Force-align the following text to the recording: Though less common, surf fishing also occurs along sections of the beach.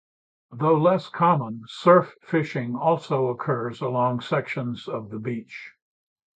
Though 0.51 0.79
less 0.81 1.09
common, 1.09 1.61
surf 1.67 2.15
fishing 2.23 2.75
also 2.75 3.27
occurs 3.27 3.81
along 3.81 4.21
sections 4.21 4.87
of 4.87 5.11
the 5.11 5.19
beach. 5.19 5.73